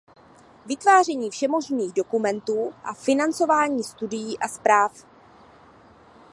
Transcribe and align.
Vytváření 0.65 1.29
všemožných 1.31 1.93
dokumentů 1.93 2.73
a 2.83 2.93
financování 2.93 3.83
studií 3.83 4.39
a 4.39 4.47
zpráv. 4.47 5.05